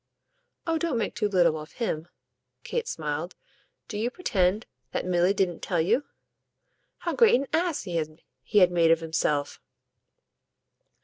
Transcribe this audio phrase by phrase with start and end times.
[0.65, 2.07] "Oh don't make too little of him!"
[2.63, 3.35] Kate smiled.
[3.87, 6.05] "Do you pretend that Milly didn't tell you?"
[6.97, 7.97] "How great an ass he
[8.57, 9.61] had made of himself?"